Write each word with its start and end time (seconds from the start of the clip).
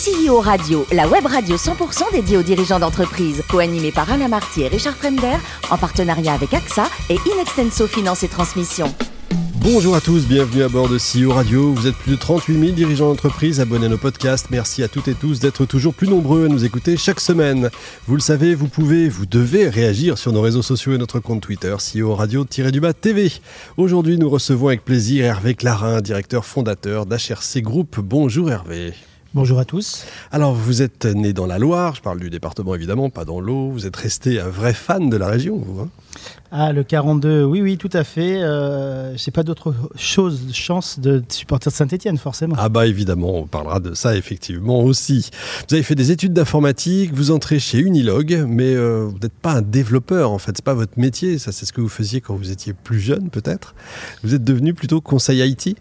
CEO 0.00 0.40
Radio, 0.40 0.86
la 0.92 1.06
web 1.06 1.26
radio 1.26 1.56
100% 1.56 2.12
dédiée 2.12 2.38
aux 2.38 2.42
dirigeants 2.42 2.78
d'entreprise, 2.78 3.42
co-animée 3.50 3.92
par 3.92 4.10
Alain 4.10 4.28
Marty 4.28 4.62
et 4.62 4.68
Richard 4.68 4.96
Fremder, 4.96 5.36
en 5.70 5.76
partenariat 5.76 6.32
avec 6.32 6.54
AXA 6.54 6.88
et 7.10 7.18
Inextenso 7.30 7.86
Finance 7.86 8.22
et 8.22 8.28
Transmission. 8.28 8.86
Bonjour 9.56 9.94
à 9.94 10.00
tous, 10.00 10.26
bienvenue 10.26 10.62
à 10.62 10.70
bord 10.70 10.88
de 10.88 10.96
CEO 10.96 11.34
Radio. 11.34 11.74
Vous 11.74 11.86
êtes 11.86 11.96
plus 11.96 12.12
de 12.12 12.16
38 12.16 12.58
000 12.58 12.72
dirigeants 12.72 13.08
d'entreprise 13.10 13.60
abonnés 13.60 13.86
à 13.86 13.88
nos 13.90 13.98
podcasts. 13.98 14.46
Merci 14.50 14.82
à 14.82 14.88
toutes 14.88 15.08
et 15.08 15.14
tous 15.14 15.38
d'être 15.38 15.66
toujours 15.66 15.92
plus 15.92 16.08
nombreux 16.08 16.46
à 16.46 16.48
nous 16.48 16.64
écouter 16.64 16.96
chaque 16.96 17.20
semaine. 17.20 17.68
Vous 18.06 18.14
le 18.14 18.22
savez, 18.22 18.54
vous 18.54 18.68
pouvez, 18.68 19.10
vous 19.10 19.26
devez 19.26 19.68
réagir 19.68 20.16
sur 20.16 20.32
nos 20.32 20.40
réseaux 20.40 20.62
sociaux 20.62 20.94
et 20.94 20.98
notre 20.98 21.20
compte 21.20 21.42
Twitter, 21.42 21.76
CEO 21.76 22.14
Radio-du-Bas 22.14 22.94
TV. 22.94 23.30
Aujourd'hui, 23.76 24.16
nous 24.16 24.30
recevons 24.30 24.68
avec 24.68 24.82
plaisir 24.82 25.26
Hervé 25.26 25.54
Clarin, 25.54 26.00
directeur 26.00 26.46
fondateur 26.46 27.04
d'HRC 27.04 27.60
Group. 27.60 28.00
Bonjour 28.00 28.50
Hervé. 28.50 28.94
Bonjour 29.32 29.60
à 29.60 29.64
tous. 29.64 30.06
Alors, 30.32 30.54
vous 30.54 30.82
êtes 30.82 31.04
né 31.04 31.32
dans 31.32 31.46
la 31.46 31.60
Loire, 31.60 31.94
je 31.94 32.02
parle 32.02 32.18
du 32.18 32.30
département 32.30 32.74
évidemment, 32.74 33.10
pas 33.10 33.24
dans 33.24 33.40
l'eau. 33.40 33.70
Vous 33.70 33.86
êtes 33.86 33.94
resté 33.94 34.40
un 34.40 34.48
vrai 34.48 34.74
fan 34.74 35.08
de 35.08 35.16
la 35.16 35.28
région, 35.28 35.56
vous 35.56 35.82
hein? 35.82 35.88
Ah, 36.50 36.72
le 36.72 36.82
42, 36.82 37.44
oui, 37.44 37.62
oui, 37.62 37.78
tout 37.78 37.90
à 37.92 38.02
fait. 38.02 38.42
Euh, 38.42 39.16
Je 39.16 39.22
n'ai 39.24 39.32
pas 39.32 39.44
d'autre 39.44 39.72
chose, 39.94 40.46
de 40.48 40.52
chance 40.52 40.98
de 40.98 41.22
supporter 41.28 41.70
de 41.70 41.74
Saint-Etienne, 41.76 42.18
forcément. 42.18 42.56
Ah, 42.58 42.68
bah 42.68 42.88
évidemment, 42.88 43.36
on 43.38 43.46
parlera 43.46 43.78
de 43.78 43.94
ça 43.94 44.16
effectivement 44.16 44.80
aussi. 44.80 45.30
Vous 45.68 45.74
avez 45.74 45.84
fait 45.84 45.94
des 45.94 46.10
études 46.10 46.32
d'informatique, 46.32 47.14
vous 47.14 47.30
entrez 47.30 47.60
chez 47.60 47.78
Unilog, 47.78 48.44
mais 48.48 48.74
euh, 48.74 49.06
vous 49.12 49.18
n'êtes 49.20 49.32
pas 49.32 49.52
un 49.52 49.62
développeur 49.62 50.32
en 50.32 50.38
fait, 50.38 50.56
c'est 50.56 50.64
pas 50.64 50.74
votre 50.74 50.98
métier, 50.98 51.38
ça 51.38 51.52
c'est 51.52 51.66
ce 51.66 51.72
que 51.72 51.80
vous 51.80 51.88
faisiez 51.88 52.20
quand 52.20 52.34
vous 52.34 52.50
étiez 52.50 52.72
plus 52.72 52.98
jeune 52.98 53.30
peut-être. 53.30 53.76
Vous 54.24 54.34
êtes 54.34 54.42
devenu 54.42 54.74
plutôt 54.74 55.00
conseil 55.00 55.48
IT 55.48 55.76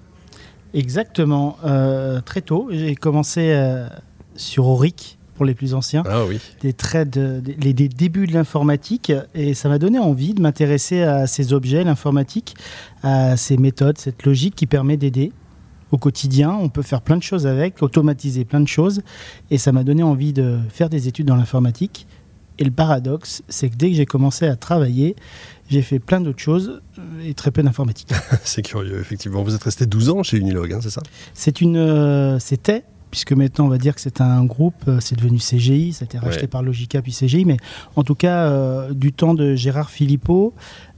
Exactement. 0.74 1.58
Euh, 1.66 2.22
très 2.22 2.42
tôt, 2.42 2.68
j'ai 2.72 2.96
commencé 2.96 3.52
euh, 3.52 3.88
sur 4.36 4.68
Auric 4.68 5.18
pour 5.36 5.46
les 5.46 5.54
plus 5.54 5.74
anciens. 5.74 6.04
Ah 6.06 6.26
oui. 6.28 6.40
Des 6.62 6.74
traits 6.74 7.10
de, 7.10 7.40
des, 7.40 7.56
les, 7.56 7.74
des 7.74 7.88
débuts 7.88 8.28
de 8.28 8.34
l'informatique 8.34 9.12
et 9.34 9.54
ça 9.54 9.70
m'a 9.70 9.80
donné 9.80 9.98
envie 9.98 10.34
de 10.34 10.42
m'intéresser 10.42 11.02
à 11.02 11.28
ces 11.28 11.54
objets, 11.54 11.84
l'informatique, 11.84 12.56
à 13.04 13.38
ces 13.38 13.58
méthodes, 13.58 13.98
cette 13.98 14.26
logique 14.26 14.56
qui 14.56 14.66
permet 14.66 14.98
d'aider 14.98 15.32
au 15.92 15.98
quotidien. 15.98 16.52
On 16.52 16.70
peut 16.70 16.82
faire 16.82 17.02
plein 17.02 17.18
de 17.18 17.24
choses 17.24 17.48
avec, 17.48 17.82
automatiser 17.82 18.44
plein 18.44 18.60
de 18.60 18.68
choses 18.68 19.02
et 19.50 19.58
ça 19.58 19.72
m'a 19.72 19.84
donné 19.84 20.04
envie 20.04 20.34
de 20.34 20.60
faire 20.70 20.90
des 20.90 21.08
études 21.08 21.28
dans 21.28 21.38
l'informatique. 21.38 22.06
Et 22.60 22.66
le 22.66 22.72
paradoxe, 22.72 23.42
c'est 23.48 23.70
que 23.70 23.76
dès 23.78 23.90
que 23.90 23.96
j'ai 23.96 24.06
commencé 24.06 24.46
à 24.46 24.58
travailler, 24.58 25.16
j'ai 25.70 25.82
fait 25.82 26.00
plein 26.00 26.20
d'autres 26.22 26.40
choses 26.42 26.82
et 27.26 27.34
très 27.34 27.52
peu 27.52 27.62
d'informatique. 27.64 28.10
c'est 28.44 28.62
curieux, 28.62 29.00
effectivement. 29.00 29.44
Vous 29.44 29.56
êtes 29.56 29.64
resté 29.64 29.86
12 29.86 30.10
ans 30.10 30.24
chez 30.24 30.38
Unilog, 30.38 30.74
hein, 30.74 30.80
c'est 30.82 30.90
ça? 30.90 31.02
C'est 31.34 31.62
une, 31.62 31.78
euh, 31.78 32.40
C'était, 32.40 32.84
puisque 33.12 33.34
maintenant 33.34 33.66
on 33.66 33.70
va 33.70 33.78
dire 33.80 33.96
que 33.96 34.02
c'est 34.02 34.22
un 34.22 34.44
groupe, 34.46 34.76
euh, 34.88 35.00
c'est 35.00 35.16
devenu 35.16 35.38
CGI, 35.40 35.94
ça 35.94 36.04
a 36.04 36.06
été 36.06 36.18
racheté 36.20 36.42
Ouais. 36.42 36.48
par 36.48 36.62
Logica 36.64 37.02
puis 37.02 37.12
CGI, 37.12 37.44
mais 37.46 37.58
en 37.96 38.04
tout 38.04 38.14
cas, 38.16 38.46
euh, 38.46 38.94
du 38.94 39.14
temps 39.14 39.34
de 39.34 39.56
Gérard 39.56 39.90
Philippot, 39.90 40.54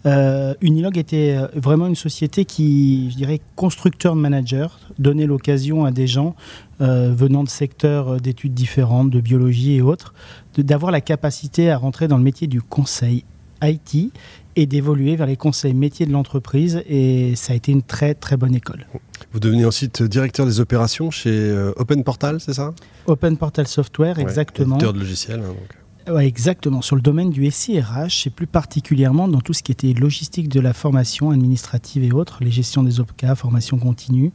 euh, 0.05 0.53
Unilog 0.61 0.97
était 0.97 1.38
euh, 1.38 1.47
vraiment 1.56 1.88
une 1.88 1.95
société 1.95 2.44
qui, 2.44 3.11
je 3.11 3.16
dirais, 3.16 3.39
constructeur 3.56 4.16
de 4.16 4.19
managers, 4.19 4.67
donnait 5.00 5.25
l'occasion 5.28 5.85
à 5.85 5.91
des 5.91 6.08
gens 6.08 6.35
euh, 6.81 7.13
venant 7.16 7.44
de 7.44 7.50
secteurs 7.50 8.09
euh, 8.13 8.17
d'études 8.17 8.53
différentes, 8.56 9.09
de 9.09 9.22
biologie 9.22 9.75
et 9.75 9.81
autres, 9.81 10.13
d'avoir 10.58 10.91
la 10.91 11.02
capacité 11.02 11.69
à 11.69 11.78
rentrer 11.78 12.08
dans 12.08 12.17
le 12.17 12.23
métier 12.23 12.47
du 12.47 12.61
conseil 12.61 13.23
IT 13.63 14.11
et 14.55 14.66
d'évoluer 14.66 15.16
vers 15.16 15.27
les 15.27 15.38
conseils 15.38 15.73
métiers 15.73 16.05
de 16.05 16.11
l'entreprise. 16.11 16.83
Et 16.88 17.35
ça 17.35 17.53
a 17.53 17.55
été 17.55 17.71
une 17.71 17.83
très 17.83 18.13
très 18.13 18.38
bonne 18.38 18.55
école. 18.55 18.85
Vous 19.33 19.39
devenez 19.39 19.66
ensuite 19.66 20.03
directeur 20.03 20.45
des 20.45 20.59
opérations 20.59 21.11
chez 21.11 21.30
euh, 21.31 21.71
Open 21.77 22.03
Portal, 22.03 22.39
c'est 22.39 22.53
ça? 22.53 22.73
Open 23.05 23.38
Portal 23.38 23.67
Software, 23.67 24.17
Ouais, 24.17 24.23
exactement. 24.23 24.75
Éditeur 24.75 24.94
de 24.94 24.99
logiciels. 24.99 25.39
hein, 25.39 25.47
donc. 25.47 26.16
Ouais, 26.16 26.25
exactement. 26.25 26.81
Sur 26.81 26.95
le 26.95 27.02
domaine 27.03 27.29
du 27.29 27.49
SIRH, 27.49 28.25
et 28.25 28.31
plus 28.31 28.47
particulièrement 28.47 29.27
dans 29.27 29.39
tout 29.39 29.53
ce 29.53 29.61
qui 29.61 29.72
était 29.72 29.94
logistique 29.94 30.49
de 30.49 30.59
la 30.59 30.73
formation 30.73 31.29
administrative 31.29 32.03
et 32.03 32.12
autres, 32.12 32.39
les 32.44 32.50
gestions 32.50 32.81
des 32.81 33.00
OPCA, 33.00 33.35
formation 33.35 33.78
continue. 33.78 34.31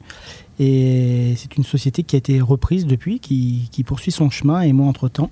Et 0.60 1.34
c'est 1.37 1.56
une 1.56 1.65
société 1.65 2.04
qui 2.04 2.15
a 2.15 2.19
été 2.19 2.41
reprise 2.41 2.87
depuis, 2.87 3.19
qui, 3.19 3.69
qui 3.72 3.83
poursuit 3.83 4.12
son 4.12 4.31
chemin. 4.31 4.60
Et 4.60 4.72
moi, 4.72 4.87
entre-temps, 4.87 5.31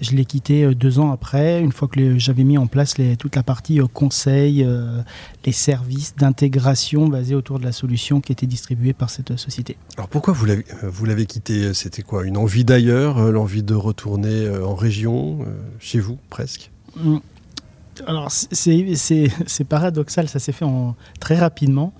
je 0.00 0.12
l'ai 0.12 0.24
quitté 0.24 0.64
euh, 0.64 0.74
deux 0.74 0.98
ans 0.98 1.10
après, 1.10 1.60
une 1.60 1.72
fois 1.72 1.88
que 1.88 2.18
j'avais 2.18 2.44
mis 2.44 2.58
en 2.58 2.66
place 2.66 2.98
les- 2.98 3.16
toute 3.16 3.34
la 3.36 3.42
partie 3.42 3.80
euh, 3.80 3.86
conseil, 3.86 4.62
euh, 4.64 5.00
les 5.44 5.52
services 5.52 6.14
d'intégration 6.16 7.08
basés 7.08 7.34
autour 7.34 7.58
de 7.58 7.64
la 7.64 7.72
solution 7.72 8.20
qui 8.20 8.32
était 8.32 8.46
distribuée 8.46 8.92
par 8.92 9.10
cette 9.10 9.36
société. 9.36 9.76
Alors 9.96 10.08
pourquoi 10.08 10.34
vous 10.34 10.46
l'avez, 11.06 11.26
quitté 11.26 11.72
C'était 11.74 12.02
quoi 12.02 12.24
Une 12.24 12.36
envie 12.36 12.64
d'ailleurs 12.64 13.32
L'envie 13.32 13.62
de 13.62 13.74
retourner 13.74 14.48
en 14.50 14.74
région 14.74 15.38
Chez 15.78 15.98
vous, 16.00 16.18
presque? 16.30 16.70
Mm. 16.96 17.16
Alors, 18.06 18.30
c'est- 18.30 19.64
paradoxal, 19.68 20.28
ça 20.28 20.38
s'est 20.38 20.52
fait 20.52 20.66
en, 20.66 20.94
très 21.18 21.36
rapidement. 21.38 21.94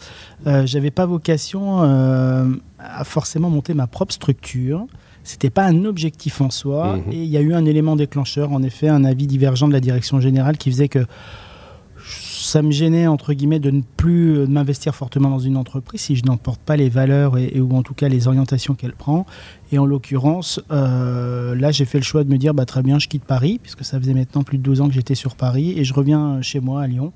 Euh, 0.47 0.67
J'avais 0.67 0.91
pas 0.91 1.07
vocation 1.07 1.83
euh, 1.83 2.51
à 2.79 3.05
forcément 3.05 3.49
monter 3.49 3.73
ma 3.73 3.87
propre 3.87 4.13
structure. 4.13 4.87
C'était 5.29 5.51
pas 5.51 5.65
un 5.67 5.85
objectif 5.85 6.41
en 6.41 6.51
soi. 6.51 6.97
Mhm. 6.99 7.13
Et 7.13 7.17
il 7.25 7.29
y 7.29 7.37
a 7.37 7.41
eu 7.41 7.53
un 7.53 7.65
élément 7.65 7.97
déclencheur, 7.97 8.53
en 8.53 8.63
effet, 8.63 8.89
un 8.89 9.05
avis 9.05 9.27
divergent 9.27 9.67
de 9.69 9.73
la 9.73 9.81
direction 9.81 10.21
générale 10.21 10.57
qui 10.57 10.71
faisait 10.71 10.89
que 10.89 11.05
ça 12.09 12.63
me 12.63 12.71
gênait, 12.71 13.09
entre 13.09 13.33
guillemets, 13.33 13.59
de 13.59 13.71
ne 13.73 13.81
plus 13.97 14.39
euh, 14.39 14.47
m'investir 14.47 14.95
fortement 14.95 15.29
dans 15.31 15.41
une 15.41 15.57
entreprise 15.57 16.01
si 16.03 16.15
je 16.15 16.25
n'en 16.25 16.37
porte 16.37 16.61
pas 16.61 16.77
les 16.77 16.89
valeurs 16.89 17.37
et, 17.39 17.51
et- 17.55 17.61
ou 17.61 17.75
en 17.75 17.83
tout 17.83 17.95
cas 17.95 18.09
les 18.09 18.29
orientations 18.29 18.75
qu'elle 18.75 18.93
prend. 18.93 19.27
Et 19.73 19.79
en 19.79 19.85
l'occurrence, 19.87 20.61
euh, 20.71 21.57
là, 21.57 21.73
j'ai 21.73 21.85
fait 21.87 21.99
le 21.99 22.05
choix 22.05 22.23
de 22.23 22.31
me 22.31 22.39
dire, 22.39 22.55
bah, 22.55 22.65
très 22.65 22.83
bien, 22.85 23.01
je 23.01 23.09
quitte 23.09 23.25
Paris, 23.25 23.59
puisque 23.61 23.85
ça 23.85 23.99
faisait 23.99 24.15
maintenant 24.15 24.45
plus 24.45 24.59
de 24.59 24.63
12 24.63 24.81
ans 24.81 24.87
que 24.87 24.95
j'étais 24.95 25.17
sur 25.17 25.35
Paris, 25.35 25.75
et 25.77 25.83
je 25.83 25.93
reviens 25.93 26.41
chez 26.41 26.61
moi 26.61 26.83
à 26.83 26.87
Lyon. 26.87 27.13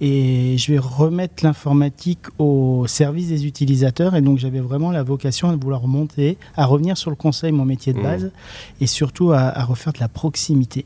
Et 0.00 0.56
je 0.58 0.72
vais 0.72 0.78
remettre 0.78 1.42
l'informatique 1.44 2.26
au 2.38 2.84
service 2.86 3.28
des 3.28 3.46
utilisateurs. 3.46 4.14
Et 4.14 4.20
donc, 4.20 4.38
j'avais 4.38 4.60
vraiment 4.60 4.90
la 4.90 5.02
vocation 5.02 5.50
de 5.56 5.62
vouloir 5.62 5.86
monter, 5.86 6.36
à 6.56 6.66
revenir 6.66 6.98
sur 6.98 7.10
le 7.10 7.16
conseil, 7.16 7.52
mon 7.52 7.64
métier 7.64 7.92
de 7.92 7.98
Mmh. 7.98 8.02
base, 8.02 8.30
et 8.80 8.86
surtout 8.86 9.32
à, 9.32 9.40
à 9.40 9.64
refaire 9.64 9.92
de 9.92 10.00
la 10.00 10.08
proximité. 10.08 10.84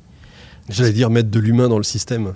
J'allais 0.68 0.92
dire 0.92 1.10
mettre 1.10 1.30
de 1.30 1.40
l'humain 1.40 1.68
dans 1.68 1.78
le 1.78 1.82
système. 1.82 2.32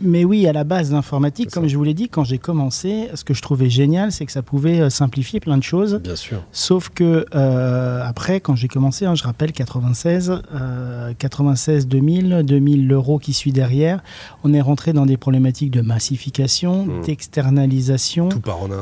Mais 0.00 0.24
oui, 0.24 0.46
à 0.46 0.52
la 0.52 0.64
base, 0.64 0.92
l'informatique, 0.92 1.48
C'est 1.50 1.54
comme 1.60 1.68
je 1.68 1.76
vous 1.76 1.84
l'ai 1.84 1.94
dit, 1.94 2.08
quand 2.08 2.24
j'ai 2.24 2.38
commencé, 2.38 3.08
ce 3.14 3.24
que 3.24 3.34
je 3.34 3.42
trouvais 3.42 3.70
génial, 3.70 4.12
c'est 4.12 4.26
que 4.26 4.32
ça 4.32 4.42
pouvait 4.42 4.80
euh, 4.80 4.90
simplifier 4.90 5.40
plein 5.40 5.56
de 5.58 5.62
choses. 5.62 6.00
Bien 6.02 6.16
sûr. 6.16 6.42
Sauf 6.52 6.88
que 6.90 7.26
euh, 7.34 8.02
après, 8.04 8.40
quand 8.40 8.56
j'ai 8.56 8.68
commencé, 8.68 9.06
hein, 9.06 9.14
je 9.14 9.24
rappelle 9.24 9.52
96, 9.52 10.42
euh, 10.54 11.12
96, 11.18 11.86
2000, 11.88 12.42
2000 12.44 12.86
l'euro 12.88 13.18
qui 13.18 13.32
suit 13.32 13.52
derrière, 13.52 14.02
on 14.44 14.52
est 14.54 14.60
rentré 14.60 14.92
dans 14.92 15.06
des 15.06 15.16
problématiques 15.16 15.70
de 15.70 15.80
massification, 15.80 16.86
Mm. 16.86 17.02
d'externalisation, 17.04 18.28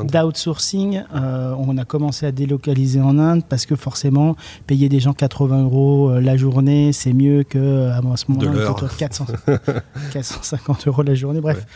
d'outsourcing. 0.04 1.02
Euh, 1.14 1.54
on 1.58 1.76
a 1.78 1.84
commencé 1.84 2.26
à 2.26 2.32
délocaliser 2.32 3.00
en 3.00 3.18
Inde 3.18 3.42
parce 3.48 3.66
que 3.66 3.76
forcément, 3.76 4.36
payer 4.66 4.88
des 4.88 5.00
gens 5.00 5.12
80 5.12 5.62
euros 5.64 6.10
euh, 6.10 6.20
la 6.20 6.36
journée, 6.36 6.92
c'est 6.92 7.12
mieux 7.12 7.42
que 7.44 7.90
à 7.90 8.00
ce 8.16 8.24
moment-là, 8.30 8.36
De 8.38 8.46
on 8.48 8.52
était 8.52 8.60
l'heure. 8.60 8.70
autour 8.72 8.88
de 8.88 8.94
400, 8.94 9.26
450 10.12 10.81
euros 10.86 11.02
la 11.02 11.14
journée. 11.14 11.40
Bref. 11.40 11.66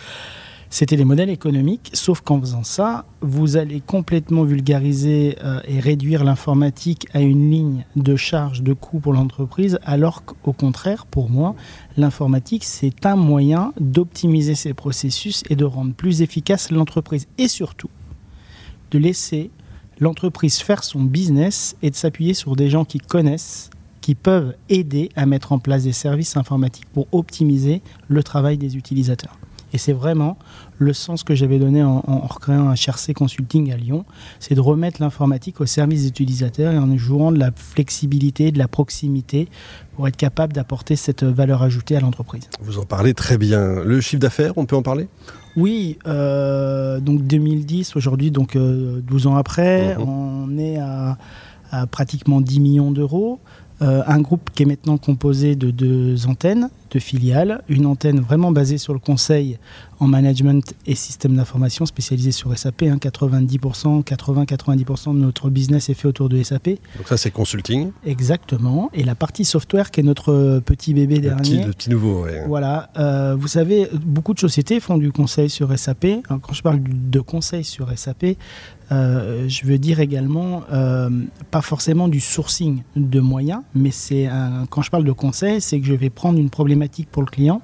C'était 0.69 0.97
les 0.97 1.05
modèles 1.05 1.31
économiques, 1.31 1.91
sauf 1.93 2.21
qu'en 2.21 2.41
faisant 2.41 2.65
ça, 2.65 3.05
vous 3.21 3.57
allez 3.57 3.81
complètement 3.81 4.43
vulgariser 4.43 5.37
euh, 5.45 5.61
et 5.67 5.79
réduire 5.79 6.25
l'informatique 6.25 7.07
à 7.15 7.21
une 7.21 7.51
ligne 7.51 7.85
de 7.95 8.17
charge, 8.17 8.63
de 8.63 8.73
coût 8.73 8.99
pour 8.99 9.13
l'entreprise, 9.13 9.79
alors 9.85 10.25
qu'au 10.25 10.53
contraire, 10.53 11.07
pour 11.07 11.31
moi, 11.31 11.55
l'informatique, 11.97 12.65
c'est 12.65 13.07
un 13.07 13.15
moyen 13.15 13.73
d'optimiser 13.79 14.57
ses 14.57 14.75
processus 14.75 15.45
et 15.49 15.57
de 15.57 15.65
rendre 15.65 15.95
plus 15.95 16.21
efficace 16.21 16.73
l'entreprise. 16.73 17.27
Et 17.39 17.49
surtout, 17.49 17.91
de 18.91 18.99
laisser 18.99 19.51
l'entreprise 20.01 20.59
faire 20.59 20.83
son 20.83 21.01
business 21.01 21.77
et 21.81 21.91
de 21.91 21.97
s'appuyer 21.97 22.35
sur 22.35 22.57
des 22.57 22.69
gens 22.69 22.85
qui 22.85 22.99
connaissent, 22.99 23.71
qui 24.07 24.15
peuvent 24.15 24.55
aider 24.69 25.09
à 25.17 25.27
mettre 25.27 25.51
en 25.51 25.59
place 25.59 25.83
des 25.83 25.91
services 25.91 26.37
informatiques 26.37 26.87
pour 26.95 27.09
optimiser 27.11 27.83
le 28.07 28.23
travail 28.23 28.57
des 28.57 28.77
utilisateurs. 28.77 29.37
Et 29.73 29.79
c'est 29.79 29.93
vraiment 29.93 30.39
le 30.79 30.93
sens 30.93 31.25
que 31.25 31.35
j'avais 31.35 31.59
donné 31.59 31.83
en, 31.83 32.05
en 32.07 32.21
recréant 32.21 32.69
un 32.69 32.75
HRC 32.75 33.15
Consulting 33.17 33.73
à 33.73 33.77
Lyon, 33.77 34.05
c'est 34.39 34.55
de 34.55 34.61
remettre 34.61 35.03
l'informatique 35.03 35.61
au 35.61 35.67
service 35.67 36.03
des 36.03 36.09
utilisateurs 36.11 36.73
et 36.73 36.79
en 36.79 36.97
jouant 36.97 37.33
de 37.33 37.41
la 37.41 37.51
flexibilité, 37.51 38.53
de 38.53 38.59
la 38.61 38.69
proximité 38.69 39.49
pour 39.97 40.07
être 40.07 40.17
capable 40.17 40.53
d'apporter 40.53 40.95
cette 40.95 41.25
valeur 41.25 41.65
ajoutée 41.65 41.97
à 41.97 42.01
l'entreprise. 42.01 42.49
Vous 42.63 42.79
en 42.79 42.85
parlez 42.85 43.13
très 43.13 43.39
bien. 43.39 43.83
Le 43.83 44.01
chiffre 44.01 44.21
d'affaires, 44.21 44.53
on 44.55 44.67
peut 44.67 44.77
en 44.77 44.83
parler? 44.83 45.09
Oui, 45.57 45.99
euh, 46.07 47.01
donc 47.01 47.23
2010, 47.27 47.97
aujourd'hui, 47.97 48.31
donc 48.31 48.55
euh, 48.55 49.01
12 49.05 49.27
ans 49.27 49.35
après, 49.35 49.97
Mhm. 49.97 50.09
on 50.09 50.59
est 50.59 50.79
à, 50.79 51.19
à 51.73 51.89
pratiquement 51.89 52.41
10 52.41 52.61
millions 52.61 52.93
d'euros. 52.93 53.41
Euh, 53.83 54.03
un 54.07 54.21
groupe 54.21 54.51
qui 54.55 54.63
est 54.63 54.67
maintenant 54.67 54.97
composé 54.97 55.55
de 55.55 55.71
deux 55.71 56.27
antennes, 56.27 56.71
de 56.91 56.99
filiales. 56.99 57.63
Une 57.69 57.85
antenne 57.85 58.21
vraiment 58.21 58.51
basée 58.51 58.79
sur 58.79 58.95
le 58.95 58.99
conseil 58.99 59.59
en 59.99 60.07
management 60.07 60.75
et 60.87 60.95
système 60.95 61.37
d'information 61.37 61.85
spécialisé 61.85 62.33
sur 62.33 62.57
SAP. 62.57 62.83
90%, 62.83 64.03
80-90% 64.03 65.15
de 65.15 65.19
notre 65.19 65.51
business 65.51 65.91
est 65.91 65.95
fait 65.95 66.09
autour 66.09 66.29
de 66.29 66.43
SAP. 66.43 66.69
Donc 66.97 67.07
ça, 67.07 67.17
c'est 67.19 67.31
consulting. 67.31 67.91
Exactement. 68.07 68.91
Et 68.95 69.05
la 69.05 69.15
partie 69.15 69.45
software 69.45 69.91
qui 69.91 70.01
est 70.01 70.05
notre 70.05 70.61
petit 70.61 70.95
bébé 70.95 71.19
dernier. 71.19 71.65
le 71.65 71.73
petit 71.73 71.91
nouveau, 71.91 72.25
oui. 72.25 72.33
Voilà. 72.47 72.91
Euh, 72.97 73.37
vous 73.39 73.49
savez, 73.49 73.89
beaucoup 73.93 74.33
de 74.33 74.41
sociétés 74.41 74.81
font 74.81 74.97
du 74.97 75.13
conseil 75.13 75.51
sur 75.51 75.77
SAP. 75.79 76.07
quand 76.27 76.53
je 76.53 76.63
parle 76.63 76.81
de 76.83 77.21
conseil 77.21 77.65
sur 77.65 77.91
SAP, 77.97 78.37
euh, 78.93 79.49
je 79.49 79.67
veux 79.67 79.79
dire 79.79 80.01
également, 80.01 80.63
euh, 80.73 81.11
pas 81.51 81.63
forcément 81.63 82.09
du 82.09 82.21
sourcing 82.21 82.83
de 82.95 83.21
moyens, 83.21 83.63
mais 83.77 83.91
c'est 83.91 84.29
quand 84.71 84.83
je 84.83 84.91
parle 84.91 85.05
de 85.05 85.13
conseil, 85.13 85.61
c'est 85.61 85.81
que 85.81 85.87
je 85.87 85.95
vais 85.95 86.11
prendre 86.11 86.39
une 86.39 86.51
problématique 86.51 87.09
pour 87.11 87.23
le 87.23 87.29
client 87.29 87.61